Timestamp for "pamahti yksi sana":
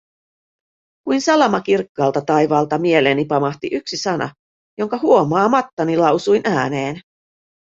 3.25-4.29